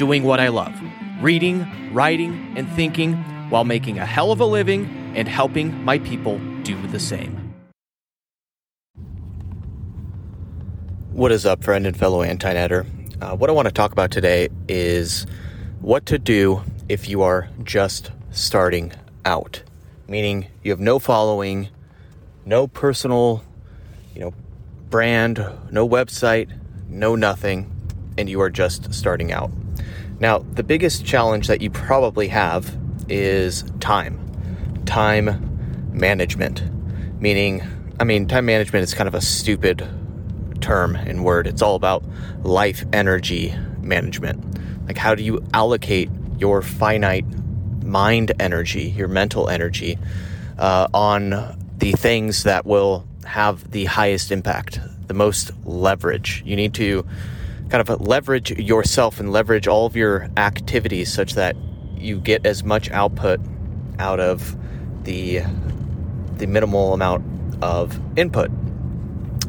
[0.00, 0.72] doing what I love
[1.20, 3.12] reading, writing, and thinking
[3.50, 7.36] while making a hell of a living and helping my people do the same.
[11.12, 12.86] What is up, friend and fellow Antinetter?
[13.20, 15.26] Uh, what I want to talk about today is
[15.82, 18.94] what to do if you are just starting
[19.26, 19.62] out,
[20.08, 21.68] meaning you have no following,
[22.46, 23.44] no personal,
[24.14, 24.32] you know,
[24.88, 26.48] brand, no website,
[26.88, 27.70] no nothing,
[28.16, 29.50] and you are just starting out.
[30.20, 32.76] Now, the biggest challenge that you probably have
[33.08, 34.20] is time.
[34.84, 36.62] Time management.
[37.20, 37.62] Meaning,
[37.98, 39.88] I mean, time management is kind of a stupid
[40.60, 41.46] term and word.
[41.46, 42.04] It's all about
[42.42, 44.86] life energy management.
[44.86, 47.24] Like, how do you allocate your finite
[47.82, 49.98] mind energy, your mental energy,
[50.58, 56.42] uh, on the things that will have the highest impact, the most leverage?
[56.44, 57.06] You need to
[57.70, 61.56] kind of leverage yourself and leverage all of your activities such that
[61.96, 63.40] you get as much output
[63.98, 64.56] out of
[65.04, 65.40] the
[66.36, 67.24] the minimal amount
[67.62, 68.50] of input.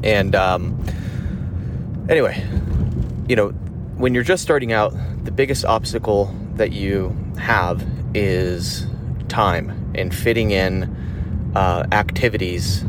[0.04, 0.78] And um,
[2.10, 2.46] anyway,
[3.28, 3.50] you know,
[3.98, 8.86] when you're just starting out, the biggest obstacle that you have is
[9.30, 10.84] time and fitting in
[11.56, 12.84] uh, activities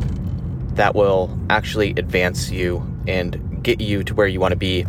[0.75, 4.85] that will actually advance you and get you to where you want to be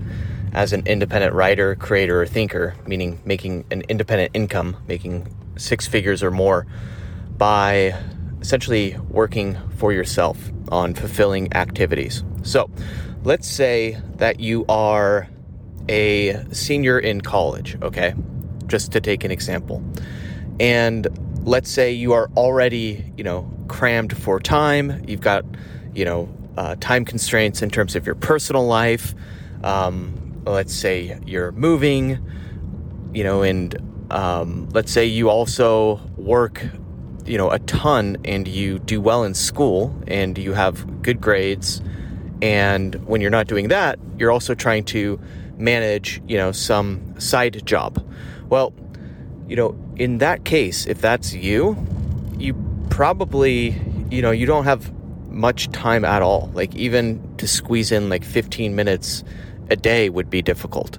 [0.54, 6.22] as an independent writer, creator, or thinker, meaning making an independent income, making six figures
[6.22, 6.66] or more
[7.36, 7.94] by
[8.40, 12.22] essentially working for yourself on fulfilling activities.
[12.42, 12.70] So,
[13.24, 15.28] let's say that you are
[15.88, 18.14] a senior in college, okay?
[18.66, 19.82] Just to take an example.
[20.60, 21.06] And
[21.42, 25.04] let's say you are already, you know, crammed for time.
[25.06, 25.44] You've got,
[25.94, 29.14] you know, uh, time constraints in terms of your personal life.
[29.62, 32.18] Um, let's say you're moving,
[33.12, 33.76] you know, and
[34.10, 36.64] um, let's say you also work,
[37.24, 41.80] you know, a ton and you do well in school and you have good grades.
[42.42, 45.18] And when you're not doing that, you're also trying to
[45.56, 48.04] manage, you know, some side job.
[48.48, 48.74] Well,
[49.48, 51.76] you know, in that case, if that's you,
[52.38, 52.54] you
[52.90, 53.80] probably,
[54.10, 54.92] you know, you don't have
[55.30, 56.50] much time at all.
[56.54, 59.24] Like, even to squeeze in like 15 minutes
[59.70, 60.98] a day would be difficult.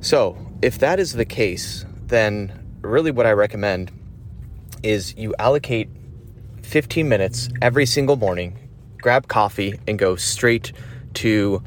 [0.00, 2.52] So, if that is the case, then
[2.82, 3.92] really what I recommend
[4.82, 5.88] is you allocate
[6.62, 8.56] 15 minutes every single morning,
[8.98, 10.72] grab coffee, and go straight
[11.14, 11.62] to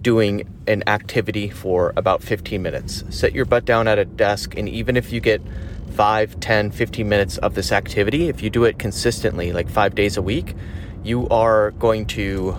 [0.00, 3.04] doing an activity for about 15 minutes.
[3.10, 5.42] Set your butt down at a desk, and even if you get
[5.90, 10.16] 5, 10, 15 minutes of this activity, if you do it consistently, like five days
[10.16, 10.54] a week,
[11.02, 12.56] you are going to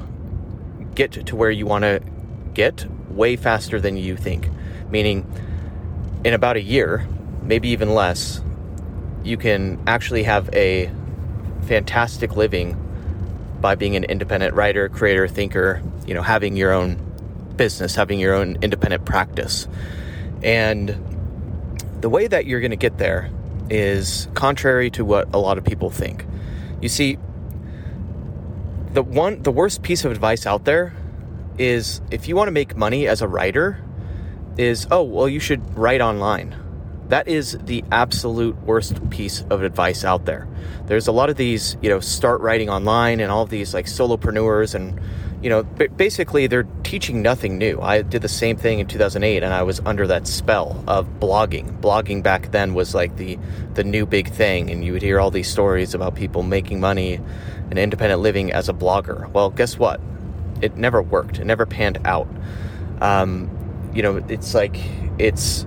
[0.96, 2.02] get to where you want to
[2.53, 2.86] get
[3.19, 4.50] way faster than you think.
[4.90, 5.31] Meaning,
[6.24, 7.07] in about a year,
[7.44, 8.41] maybe even less,
[9.24, 10.90] you can actually have a
[11.68, 12.78] fantastic living
[13.62, 16.96] by being an independent writer, creator, thinker, you know, having your own
[17.57, 19.68] business, having your own independent practice.
[20.41, 20.96] And
[22.00, 23.30] the way that you're going to get there
[23.69, 26.25] is contrary to what a lot of people think.
[26.81, 27.18] You see,
[28.94, 30.94] the one the worst piece of advice out there
[31.59, 33.84] is if you want to make money as a writer,
[34.58, 36.56] is oh, well, you should write online.
[37.09, 40.48] That is the absolute worst piece of advice out there.
[40.86, 43.88] There's a lot of these, you know, start writing online and all of these like
[43.88, 45.00] solopreneurs and,
[45.42, 47.80] you know, basically they're teaching nothing new.
[47.81, 51.81] I did the same thing in 2008 and I was under that spell of blogging.
[51.81, 53.39] Blogging back then was like the
[53.74, 57.19] the new big thing and you would hear all these stories about people making money
[57.72, 59.31] and independent living as a blogger.
[59.31, 60.00] Well, guess what?
[60.61, 61.39] It never worked.
[61.39, 62.27] It never panned out.
[63.01, 63.50] Um,
[63.94, 64.77] you know, it's like
[65.17, 65.65] it's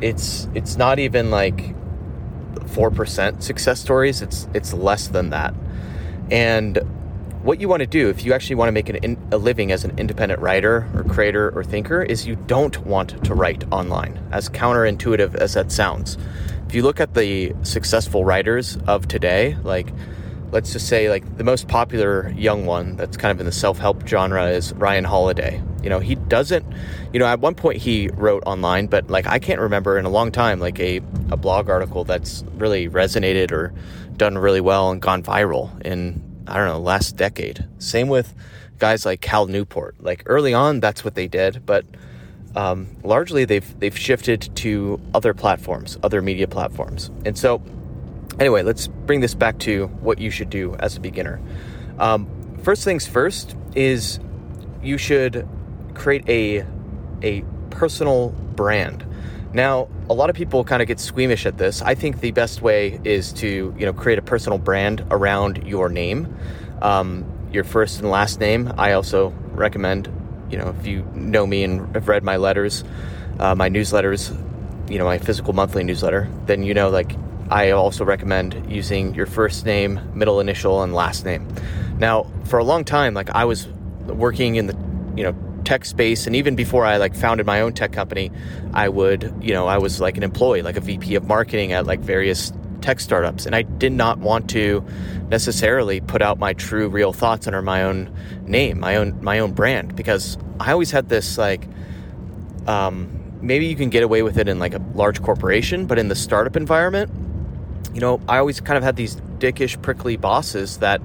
[0.00, 1.74] it's it's not even like
[2.68, 4.22] four percent success stories.
[4.22, 5.54] It's it's less than that.
[6.30, 6.78] And
[7.42, 9.84] what you want to do if you actually want to make an, a living as
[9.84, 14.20] an independent writer or creator or thinker is you don't want to write online.
[14.30, 16.18] As counterintuitive as that sounds,
[16.68, 19.88] if you look at the successful writers of today, like
[20.52, 24.06] let's just say like the most popular young one that's kind of in the self-help
[24.06, 25.62] genre is Ryan Holiday.
[25.82, 26.66] You know, he doesn't,
[27.12, 30.10] you know, at one point he wrote online, but like I can't remember in a
[30.10, 30.98] long time like a,
[31.30, 33.72] a blog article that's really resonated or
[34.16, 37.66] done really well and gone viral in, I don't know, last decade.
[37.78, 38.34] Same with
[38.78, 40.02] guys like Cal Newport.
[40.02, 41.84] Like early on, that's what they did, but
[42.56, 47.10] um, largely they've they've shifted to other platforms, other media platforms.
[47.24, 47.62] And so,
[48.38, 51.40] anyway, let's bring this back to what you should do as a beginner.
[51.98, 52.28] Um,
[52.62, 54.20] first things first is
[54.82, 55.46] you should
[55.94, 56.64] create a
[57.22, 59.06] a personal brand.
[59.52, 61.82] Now, a lot of people kind of get squeamish at this.
[61.82, 65.88] I think the best way is to you know create a personal brand around your
[65.88, 66.34] name,
[66.82, 68.72] um, your first and last name.
[68.78, 70.08] I also recommend,
[70.50, 72.84] you know, if you know me and have read my letters,
[73.38, 74.30] uh, my newsletters,
[74.88, 77.12] you know, my physical monthly newsletter, then you know like
[77.50, 81.48] I also recommend using your first name, middle initial, and last name.
[81.98, 83.66] Now, for a long time, like I was
[84.06, 84.76] working in the,
[85.16, 88.30] you know, tech space and even before I like founded my own tech company,
[88.72, 91.86] I would, you know, I was like an employee, like a VP of marketing at
[91.86, 94.84] like various tech startups and I did not want to
[95.28, 98.14] necessarily put out my true real thoughts under my own
[98.46, 101.68] name, my own my own brand because I always had this like
[102.66, 106.08] um maybe you can get away with it in like a large corporation, but in
[106.08, 107.10] the startup environment,
[107.94, 111.00] you know, I always kind of had these dickish prickly bosses that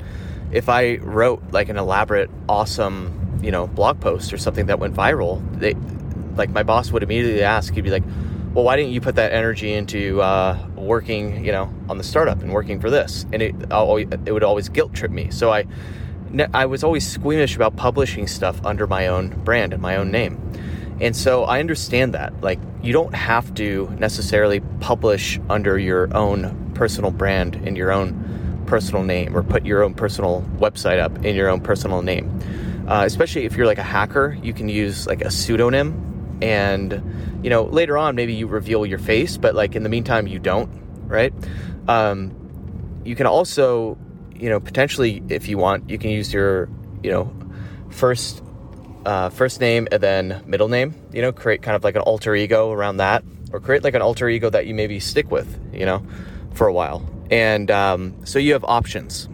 [0.51, 4.95] if I wrote like an elaborate awesome you know blog post or something that went
[4.95, 5.75] viral, they
[6.35, 8.03] like my boss would immediately ask, he'd be like,
[8.53, 12.41] "Well, why didn't you put that energy into uh, working, you know, on the startup
[12.41, 13.55] and working for this?" And it
[14.25, 15.29] it would always guilt trip me.
[15.31, 15.65] So I
[16.53, 20.39] I was always squeamish about publishing stuff under my own brand and my own name.
[21.01, 22.41] And so I understand that.
[22.41, 28.63] Like, you don't have to necessarily publish under your own personal brand in your own
[28.67, 32.29] personal name or put your own personal website up in your own personal name.
[32.87, 37.01] Uh, especially if you're like a hacker, you can use like a pseudonym, and
[37.41, 40.37] you know later on maybe you reveal your face, but like in the meantime you
[40.37, 40.69] don't,
[41.07, 41.33] right?
[41.87, 43.97] Um, you can also,
[44.35, 46.69] you know, potentially if you want, you can use your,
[47.03, 47.33] you know,
[47.89, 48.43] first
[49.05, 50.93] uh, first name and then middle name.
[51.11, 54.01] You know, create kind of like an alter ego around that, or create like an
[54.01, 56.05] alter ego that you maybe stick with, you know,
[56.55, 57.07] for a while.
[57.29, 59.29] And um, so you have options.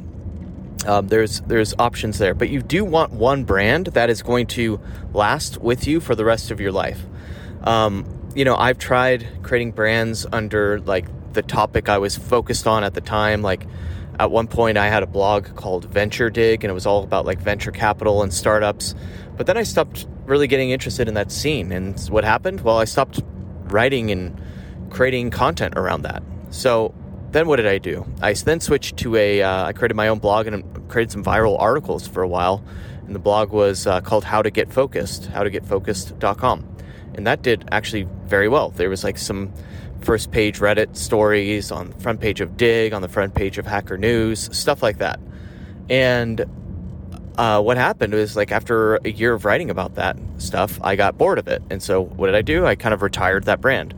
[0.85, 4.79] Um, there's there's options there, but you do want one brand that is going to
[5.13, 7.00] last with you for the rest of your life.
[7.63, 12.83] Um, you know, I've tried creating brands under like the topic I was focused on
[12.83, 13.41] at the time.
[13.41, 13.68] Like
[14.19, 17.25] at one point, I had a blog called Venture Dig, and it was all about
[17.25, 18.95] like venture capital and startups.
[19.38, 22.62] But then I stopped really getting interested in that scene, and what happened?
[22.62, 23.21] Well, I stopped
[23.65, 24.41] writing and
[24.89, 26.23] creating content around that.
[26.50, 26.94] So
[27.31, 28.06] then what did I do?
[28.22, 29.42] I then switched to a.
[29.42, 32.63] Uh, I created my own blog and created some viral articles for a while.
[33.06, 36.78] And the blog was uh, called How to Get Focused, howtogetfocused.com.
[37.16, 38.69] And that did actually very well.
[38.69, 39.51] There was like some
[40.01, 43.66] first page Reddit stories on the front page of Digg, on the front page of
[43.66, 45.19] Hacker News, stuff like that.
[45.89, 46.45] And
[47.42, 51.18] uh, what happened was like after a year of writing about that stuff, I got
[51.18, 51.64] bored of it.
[51.72, 52.68] And so what did I do?
[52.68, 53.94] I kind of retired that brand,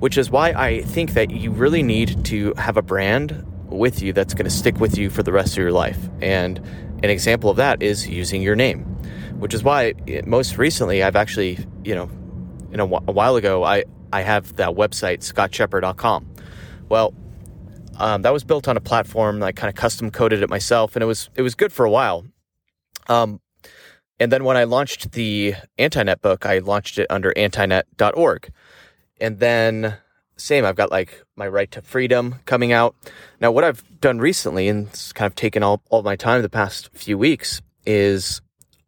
[0.00, 4.12] which is why I think that you really need to have a brand with you
[4.12, 6.08] that's going to stick with you for the rest of your life.
[6.20, 6.58] And
[7.04, 8.80] an example of that is using your name,
[9.38, 9.94] which is why
[10.26, 12.10] most recently I've actually, you know,
[12.72, 16.34] in a, a while ago, I, I have that website, scottscheper.com.
[16.88, 17.14] Well,
[17.98, 19.40] um, that was built on a platform.
[19.44, 21.90] I kind of custom coded it myself, and it was it was good for a
[21.90, 22.24] while.
[23.08, 23.40] Um,
[24.20, 28.52] and then when I launched the Antinet book, I launched it under antinet.org.
[29.20, 29.96] And then,
[30.36, 32.94] same, I've got like my right to freedom coming out.
[33.40, 36.48] Now, what I've done recently, and it's kind of taken all, all my time the
[36.48, 38.40] past few weeks, is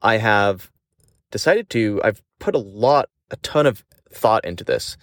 [0.02, 0.70] I have
[1.30, 4.96] decided to, I've put a lot, a ton of thought into this.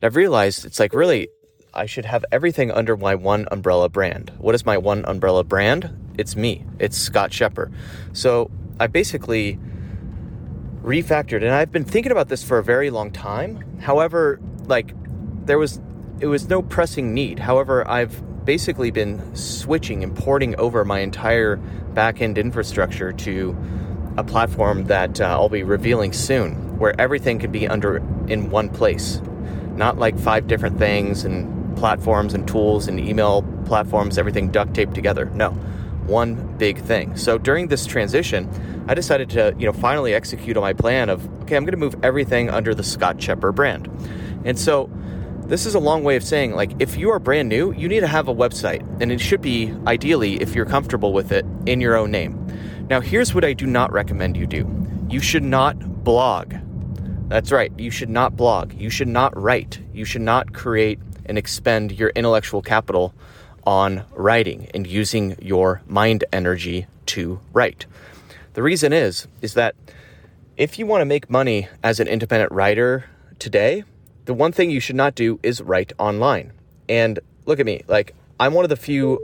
[0.00, 1.28] And I've realized it's like really,
[1.74, 4.32] I should have everything under my one umbrella brand.
[4.38, 6.14] What is my one umbrella brand?
[6.16, 6.64] It's me.
[6.78, 7.72] It's Scott Scheper.
[8.12, 9.58] So I basically
[10.82, 13.78] refactored and I've been thinking about this for a very long time.
[13.80, 14.92] However, like
[15.46, 15.80] there was
[16.20, 17.38] it was no pressing need.
[17.38, 21.58] However, I've basically been switching and porting over my entire
[21.94, 23.56] backend infrastructure to
[24.16, 27.96] a platform that uh, I'll be revealing soon where everything can be under
[28.28, 29.20] in one place.
[29.76, 34.94] Not like five different things and platforms and tools and email platforms, everything duct taped
[34.94, 35.26] together.
[35.26, 35.58] No
[36.06, 37.16] one big thing.
[37.16, 38.48] So during this transition,
[38.88, 41.78] I decided to, you know, finally execute on my plan of, okay, I'm going to
[41.78, 43.88] move everything under the Scott Scheper brand.
[44.44, 44.90] And so
[45.46, 48.00] this is a long way of saying, like, if you are brand new, you need
[48.00, 51.80] to have a website, and it should be ideally, if you're comfortable with it, in
[51.80, 52.40] your own name.
[52.88, 54.68] Now, here's what I do not recommend you do
[55.10, 56.54] you should not blog.
[57.28, 57.72] That's right.
[57.78, 58.74] You should not blog.
[58.74, 59.80] You should not write.
[59.92, 63.14] You should not create and expend your intellectual capital
[63.66, 67.86] on writing and using your mind energy to write.
[68.54, 69.74] The reason is is that
[70.56, 73.06] if you want to make money as an independent writer
[73.38, 73.84] today,
[74.26, 76.52] the one thing you should not do is write online.
[76.88, 79.18] And look at me, like I'm one of the few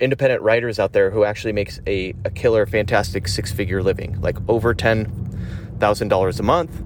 [0.00, 4.38] independent writers out there who actually makes a, a killer, fantastic six figure living, like
[4.48, 6.82] over $10,000 a month,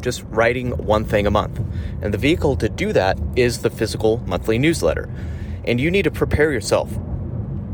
[0.00, 1.60] just writing one thing a month.
[2.02, 5.08] And the vehicle to do that is the physical monthly newsletter.
[5.64, 6.90] And you need to prepare yourself,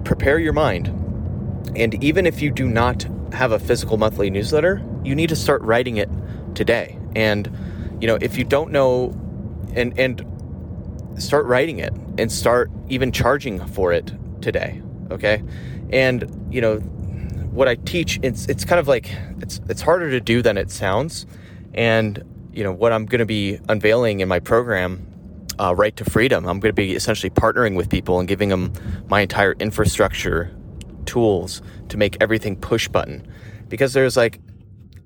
[0.04, 0.88] prepare your mind.
[1.76, 5.62] And even if you do not have a physical monthly newsletter, you need to start
[5.62, 6.08] writing it
[6.54, 6.98] today.
[7.14, 7.50] And,
[8.00, 9.14] you know, if you don't know
[9.74, 10.24] and, and
[11.18, 14.82] start writing it and start even charging for it today.
[15.10, 15.42] Okay.
[15.90, 20.20] And, you know, what I teach, it's, it's kind of like, it's, it's harder to
[20.20, 21.26] do than it sounds.
[21.74, 25.06] And, you know, what I'm going to be unveiling in my program,
[25.58, 28.72] uh, Right to Freedom, I'm going to be essentially partnering with people and giving them
[29.08, 30.54] my entire infrastructure
[31.04, 33.26] tools to make everything push button.
[33.68, 34.40] Because there's like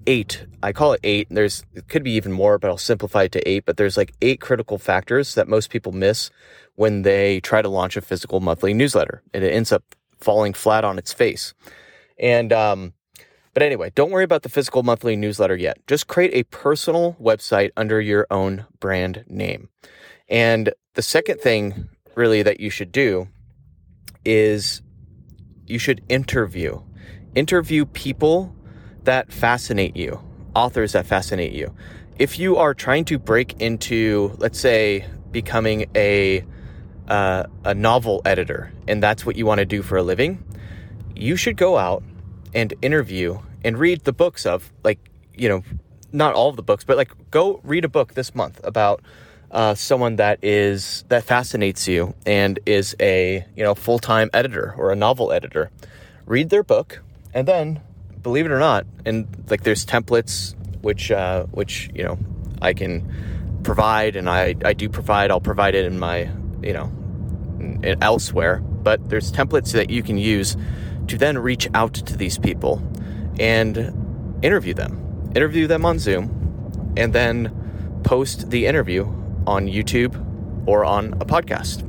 [0.06, 1.28] eight, I call it eight.
[1.30, 3.64] There's, it could be even more, but I'll simplify it to eight.
[3.64, 6.30] But there's like eight critical factors that most people miss
[6.76, 9.84] when they try to launch a physical monthly newsletter and it ends up
[10.18, 11.54] falling flat on its face.
[12.18, 12.92] And, um,
[13.52, 15.78] but anyway, don't worry about the physical monthly newsletter yet.
[15.86, 19.68] Just create a personal website under your own brand name.
[20.30, 23.28] And the second thing, really, that you should do
[24.24, 24.82] is
[25.66, 26.80] you should interview.
[27.34, 28.54] Interview people
[29.04, 30.20] that fascinate you,
[30.54, 31.74] authors that fascinate you.
[32.18, 36.44] If you are trying to break into, let's say, becoming a
[37.08, 40.44] uh, a novel editor and that's what you want to do for a living,
[41.16, 42.04] you should go out
[42.54, 44.98] and interview and read the books of like
[45.34, 45.62] you know
[46.12, 49.02] not all of the books but like go read a book this month about
[49.50, 54.92] uh, someone that is that fascinates you and is a you know full-time editor or
[54.92, 55.70] a novel editor.
[56.26, 57.02] Read their book
[57.34, 57.80] and then
[58.22, 62.18] believe it or not and like there's templates which uh, which you know
[62.60, 65.30] i can provide and i i do provide.
[65.30, 66.30] I'll provide it in my
[66.62, 66.92] you know
[68.00, 68.60] elsewhere.
[68.60, 70.56] But there's templates that you can use
[71.08, 72.82] to then reach out to these people
[73.38, 75.32] and interview them.
[75.34, 79.04] Interview them on Zoom and then post the interview
[79.46, 80.14] on YouTube
[80.66, 81.86] or on a podcast.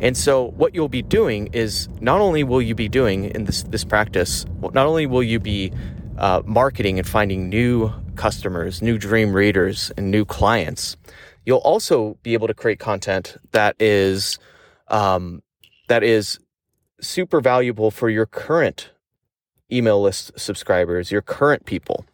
[0.00, 3.62] And so what you'll be doing is not only will you be doing in this
[3.64, 5.72] this practice, not only will you be
[6.18, 10.96] uh, marketing and finding new customers, new dream readers, and new clients,
[11.44, 14.38] you'll also be able to create content that is
[14.88, 15.42] um,
[15.88, 16.38] that is
[17.00, 18.90] super valuable for your current
[19.72, 22.04] email list subscribers, your current people,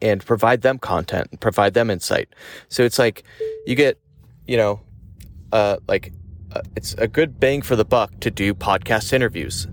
[0.00, 2.28] and provide them content, provide them insight.
[2.68, 3.24] So it's like
[3.66, 3.98] you get,
[4.46, 4.80] you know,
[5.52, 6.12] uh, like
[6.54, 9.68] uh, it's a good bang for the buck to do podcast interviews.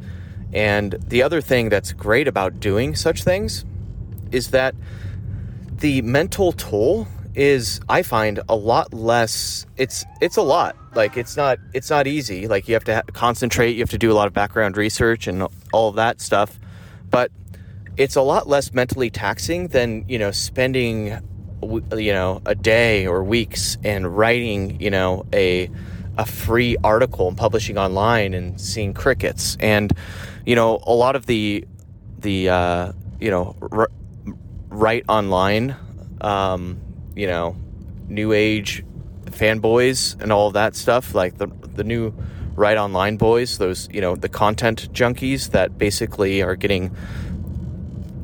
[0.54, 3.66] And the other thing that's great about doing such things
[4.32, 4.76] is that
[5.78, 11.38] the mental toll is I find a lot less it's it's a lot like it's
[11.38, 14.16] not it's not easy like you have to ha- concentrate you have to do a
[14.16, 16.60] lot of background research and all of that stuff
[17.10, 17.32] but
[18.00, 21.20] it's a lot less mentally taxing than you know spending
[21.62, 25.70] you know a day or weeks and writing you know a
[26.18, 29.58] a free article and publishing online and seeing crickets.
[29.60, 29.92] And
[30.46, 31.66] you know a lot of the
[32.20, 33.92] the uh, you know r-
[34.70, 35.76] write online
[36.22, 36.80] um,
[37.16, 37.58] you know
[38.08, 38.86] new age
[39.26, 42.14] fanboys and all that stuff like the the new
[42.56, 46.94] write online boys those you know the content junkies that basically are getting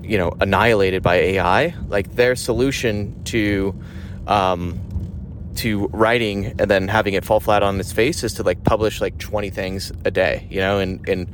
[0.05, 3.75] you know annihilated by AI like their solution to
[4.27, 4.79] um,
[5.55, 9.01] to writing and then having it fall flat on its face is to like publish
[9.01, 10.79] like 20 things a day you know?
[10.79, 11.31] And and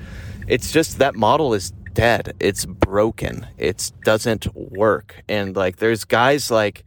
[0.48, 2.34] it's just that model is dead.
[2.40, 3.48] It's broken.
[3.58, 5.24] It doesn't work.
[5.28, 6.84] And like there's guys like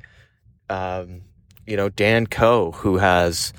[0.68, 1.22] um,
[1.66, 3.52] you know Dan Koe who has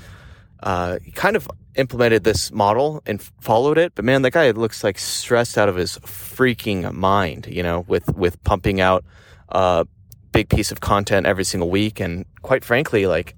[0.62, 3.94] uh, kind of implemented this model and followed it.
[3.96, 8.16] But man, that guy looks like stressed out of his freaking mind, you know, with,
[8.16, 9.04] with pumping out
[9.50, 9.86] a
[10.32, 12.00] big piece of content every single week.
[12.00, 13.36] And quite frankly, like,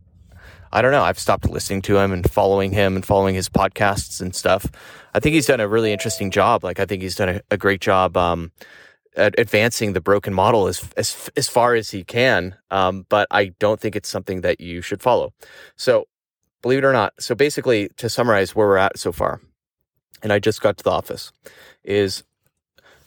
[0.72, 4.22] I don't know, I've stopped listening to him and following him and following his podcasts
[4.22, 4.66] and stuff.
[5.14, 6.64] I think he's done a really interesting job.
[6.64, 8.52] Like, I think he's done a, a great job, um,
[9.16, 12.56] advancing the broken model as, as, as far as he can.
[12.70, 15.34] Um, but I don't think it's something that you should follow.
[15.76, 16.08] So
[16.62, 17.14] believe it or not.
[17.20, 19.42] So basically, to summarize where we're at so far,
[20.24, 21.32] and I just got to the office,
[21.84, 22.24] is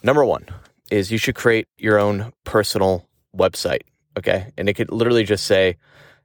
[0.02, 0.46] number one
[0.90, 3.82] is you should create your own personal website.
[4.18, 4.52] Okay.
[4.58, 5.76] And it could literally just say,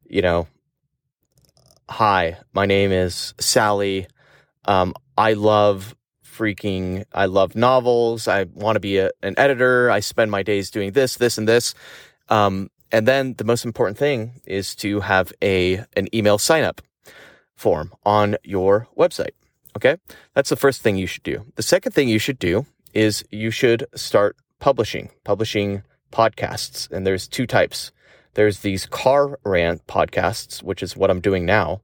[0.09, 0.47] you know,
[1.89, 4.07] hi, my name is Sally.
[4.65, 8.27] Um, I love freaking, I love novels.
[8.27, 9.91] I want to be a, an editor.
[9.91, 11.75] I spend my days doing this, this, and this.
[12.29, 16.81] Um, and then the most important thing is to have a an email sign up
[17.55, 19.31] form on your website.
[19.75, 19.97] Okay.
[20.33, 21.45] That's the first thing you should do.
[21.55, 26.89] The second thing you should do is you should start publishing, publishing podcasts.
[26.91, 27.91] And there's two types.
[28.35, 31.81] There's these car rant podcasts, which is what I'm doing now.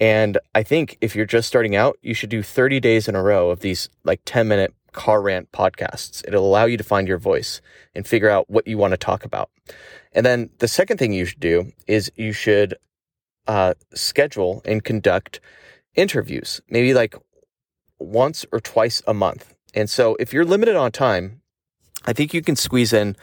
[0.00, 3.22] And I think if you're just starting out, you should do 30 days in a
[3.22, 6.26] row of these like 10 minute car rant podcasts.
[6.26, 7.60] It'll allow you to find your voice
[7.94, 9.50] and figure out what you want to talk about.
[10.12, 12.74] And then the second thing you should do is you should
[13.48, 15.40] uh, schedule and conduct
[15.94, 17.16] interviews, maybe like
[17.98, 19.54] once or twice a month.
[19.74, 21.40] And so if you're limited on time,
[22.06, 23.16] I think you can squeeze in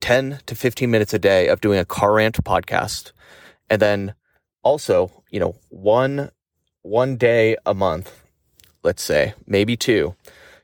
[0.00, 3.12] 10 to 15 minutes a day of doing a car rant podcast.
[3.70, 4.14] And then
[4.62, 6.30] also, you know, one
[6.82, 8.22] one day a month,
[8.82, 10.14] let's say, maybe two,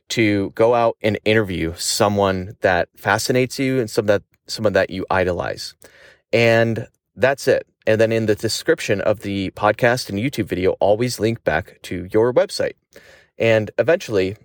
[0.08, 5.06] to go out and interview someone that fascinates you and some that someone that you
[5.10, 5.74] idolize.
[6.32, 7.66] And that's it.
[7.86, 12.08] And then in the description of the podcast and YouTube video, always link back to
[12.12, 12.74] your website.
[13.38, 14.36] And eventually,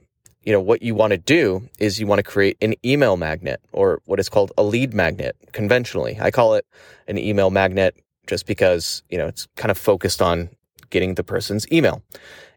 [0.43, 3.61] you know, what you want to do is you want to create an email magnet
[3.71, 6.17] or what is called a lead magnet conventionally.
[6.19, 6.65] I call it
[7.07, 7.95] an email magnet
[8.27, 10.49] just because, you know, it's kind of focused on
[10.89, 12.01] getting the person's email.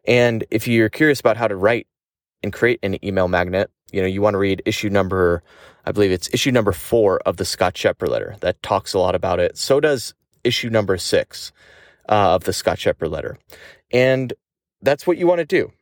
[0.06, 1.86] And if you're curious about how to write
[2.42, 5.42] and create an email magnet, you know, you want to read issue number,
[5.84, 9.14] I believe it's issue number four of the Scott Scheper letter that talks a lot
[9.14, 9.58] about it.
[9.58, 11.52] So does issue number six
[12.08, 13.38] uh, of the Scott Scheper letter.
[13.92, 14.32] And
[14.80, 15.72] that's what you want to do.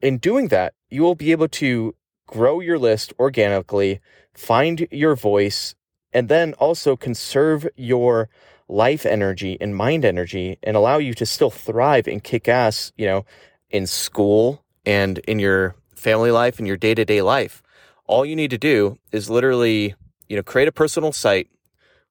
[0.00, 1.94] In doing that, you will be able to
[2.26, 4.00] grow your list organically,
[4.34, 5.74] find your voice,
[6.12, 8.28] and then also conserve your
[8.68, 13.06] life energy and mind energy and allow you to still thrive and kick ass, you
[13.06, 13.24] know,
[13.70, 17.62] in school and in your family life and your day to day life.
[18.06, 19.94] All you need to do is literally,
[20.28, 21.48] you know, create a personal site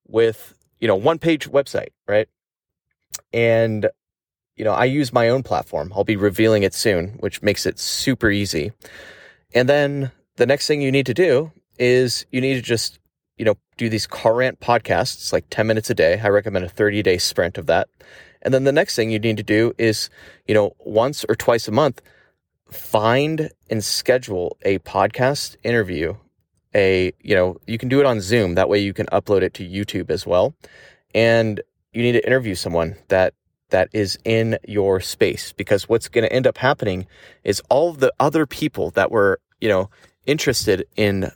[0.08, 2.28] with you know, one page website, right?
[3.34, 3.90] And,
[4.56, 5.92] you know, I use my own platform.
[5.96, 8.72] I'll be revealing it soon, which makes it super easy.
[9.54, 13.00] And then the next thing you need to do is you need to just,
[13.38, 16.20] you know, do these car rant podcasts, like 10 minutes a day.
[16.20, 17.90] I recommend a 30 day sprint of that.
[18.42, 20.10] And then the next thing you need to do is,
[20.48, 22.02] you know, once or twice a month,
[22.72, 26.16] find and schedule a podcast interview
[26.78, 28.56] a, you know, you can do it on Zoom.
[28.56, 30.54] That way you can upload it to YouTube as well.
[31.14, 31.60] And
[31.92, 33.34] you need to interview someone that
[33.70, 37.06] that is in your space because what's going to end up happening
[37.44, 39.90] is all the other people that were, you know,
[40.26, 41.32] interested in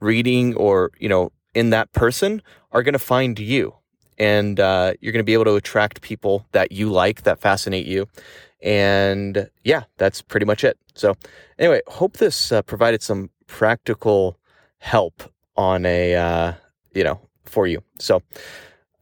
[0.00, 2.42] reading or, you know, in that person
[2.72, 3.74] are going to find you.
[4.18, 7.86] And uh, you're going to be able to attract people that you like, that fascinate
[7.86, 8.06] you.
[8.62, 10.78] And yeah, that's pretty much it.
[10.94, 11.14] So,
[11.58, 14.38] anyway, hope this uh, provided some practical
[14.82, 15.22] help
[15.56, 16.52] on a uh,
[16.92, 17.82] you know for you.
[17.98, 18.22] So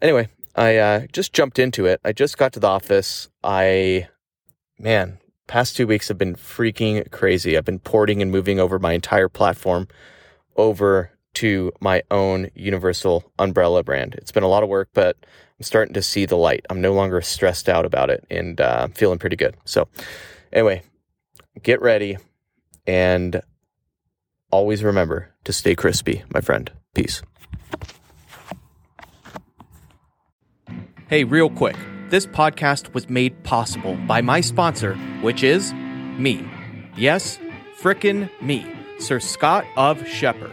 [0.03, 2.01] anyway, I uh, just jumped into it.
[2.05, 3.29] I just got to the office.
[3.43, 4.09] I
[4.79, 7.57] man, past two weeks have been freaking crazy.
[7.57, 9.89] I've been porting and moving over my entire platform
[10.57, 14.15] over to my own universal umbrella brand.
[14.17, 16.67] It's been a lot of work, but I'm starting to see the light.
[16.69, 19.57] I'm no longer stressed out about it and uh, I'm feeling pretty good.
[19.65, 19.89] So,
[20.53, 20.83] anyway,
[21.63, 22.19] get ready
[22.87, 23.41] and
[24.51, 26.71] always remember to stay crispy, my friend.
[26.95, 27.23] Peace.
[31.09, 31.77] Hey, real quick.
[32.09, 36.49] This podcast was made possible by my sponsor, which is me.
[36.97, 37.39] Yes,
[37.81, 38.67] frickin' me,
[38.99, 40.53] Sir Scott of Scheper.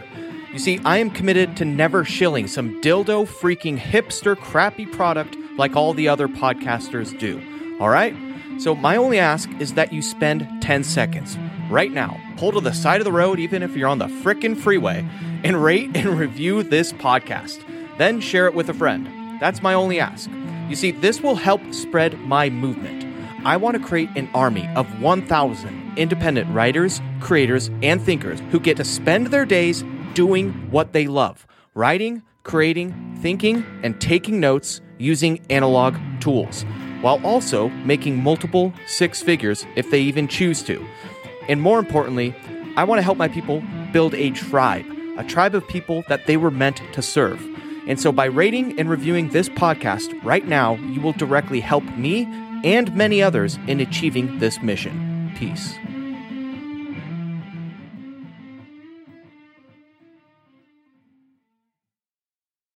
[0.52, 5.76] You see, I am committed to never shilling some dildo freaking hipster crappy product like
[5.76, 7.42] all the other podcasters do.
[7.80, 8.16] All right?
[8.58, 11.36] So, my only ask is that you spend 10 seconds
[11.68, 12.20] right now.
[12.36, 15.06] Pull to the side of the road, even if you're on the frickin' freeway,
[15.44, 17.62] and rate and review this podcast.
[17.98, 19.08] Then share it with a friend.
[19.40, 20.30] That's my only ask.
[20.68, 23.04] You see, this will help spread my movement.
[23.44, 28.76] I want to create an army of 1,000 independent writers, creators, and thinkers who get
[28.76, 35.40] to spend their days doing what they love writing, creating, thinking, and taking notes using
[35.48, 36.64] analog tools,
[37.02, 40.84] while also making multiple six figures if they even choose to.
[41.48, 42.34] And more importantly,
[42.76, 46.36] I want to help my people build a tribe, a tribe of people that they
[46.36, 47.44] were meant to serve.
[47.86, 52.24] And so by rating and reviewing this podcast right now, you will directly help me
[52.62, 55.32] and many others in achieving this mission.
[55.36, 55.74] Peace.